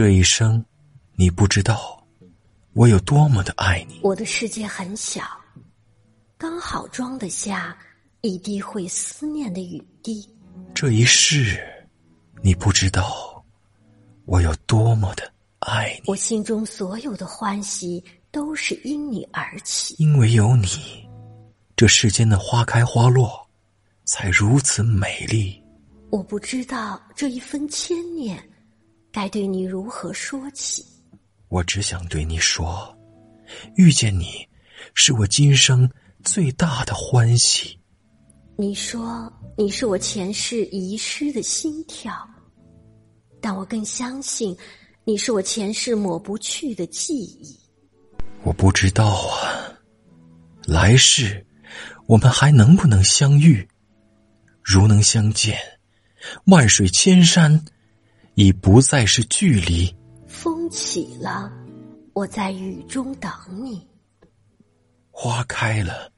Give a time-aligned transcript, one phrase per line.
[0.00, 0.64] 这一生，
[1.14, 2.02] 你不知道
[2.72, 4.00] 我有多么的爱你。
[4.02, 5.22] 我的世界很小。
[6.38, 7.76] 刚好装得下
[8.22, 10.26] 一滴会思念的雨滴。
[10.74, 11.62] 这一世，
[12.40, 13.44] 你不知道
[14.24, 16.04] 我有多么的爱你。
[16.10, 19.94] 我心中所有的欢喜都是因你而起。
[19.98, 20.66] 因为有你，
[21.76, 23.46] 这世间的花开花落
[24.06, 25.62] 才如此美丽。
[26.08, 28.42] 我不知道这一分牵念
[29.12, 30.84] 该对你如何说起。
[31.48, 32.96] 我只想对你说，
[33.76, 34.46] 遇见你
[34.94, 35.90] 是我今生。
[36.22, 37.80] 最大的欢喜。
[38.58, 42.12] 你说你是我前世遗失的心跳，
[43.40, 44.54] 但我更相信
[45.06, 47.58] 你是我前世抹不去的记忆。
[48.42, 49.72] 我不知道啊，
[50.66, 51.42] 来世
[52.06, 53.66] 我们还能不能相遇？
[54.62, 55.58] 如能相见，
[56.44, 57.64] 万水千山
[58.34, 59.94] 已不再是距离。
[60.26, 61.52] 风起了，
[62.12, 63.86] 我在雨中等你。
[65.10, 66.10] 花开了，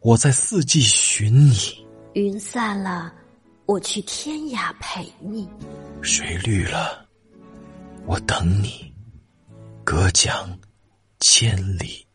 [0.00, 1.84] 我在四季寻你；
[2.14, 3.12] 云散了，
[3.66, 5.46] 我去天涯陪你；
[6.00, 7.06] 水绿了，
[8.06, 8.90] 我等你，
[9.84, 10.58] 隔江
[11.20, 12.07] 千里。